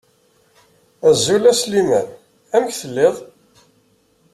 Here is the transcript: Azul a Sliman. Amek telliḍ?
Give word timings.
Azul 1.09 1.43
a 1.51 1.53
Sliman. 1.61 2.07
Amek 2.55 2.71
telliḍ? 2.81 3.15